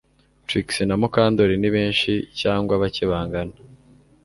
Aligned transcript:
Trix 0.47 0.67
na 0.87 0.95
Mukandoli 1.01 1.55
ni 1.59 1.69
benshi 1.75 2.11
cyangwa 2.39 2.73
bake 2.81 3.03
bangana 3.11 3.55